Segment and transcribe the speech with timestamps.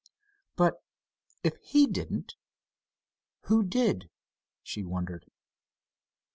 [0.55, 0.81] "But,
[1.43, 2.33] if he didn't,
[3.41, 4.09] who did?"
[4.63, 5.27] she wondered.